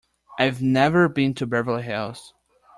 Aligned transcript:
I've 0.39 0.63
never 0.63 1.07
been 1.07 1.35
to 1.35 1.45
Beverly 1.45 1.83
Hills. 1.83 2.33